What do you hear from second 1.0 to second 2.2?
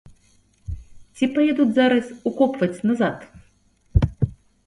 Ці паедуць зараз